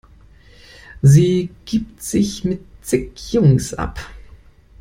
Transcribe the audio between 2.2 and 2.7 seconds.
mit